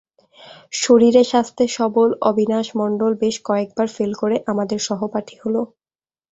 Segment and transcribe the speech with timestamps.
[0.75, 5.61] শরীরে-স্বাস্থ্যে সবল অবিনাশ মণ্ডল বেশ কয়েকবার ফেল করে আমাদের সহপাঠী হলো।